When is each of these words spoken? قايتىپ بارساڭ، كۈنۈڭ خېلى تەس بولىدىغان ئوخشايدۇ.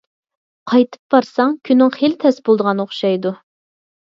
قايتىپ 0.71 1.13
بارساڭ، 1.15 1.53
كۈنۈڭ 1.69 1.93
خېلى 1.99 2.19
تەس 2.25 2.41
بولىدىغان 2.49 2.83
ئوخشايدۇ. 2.87 3.35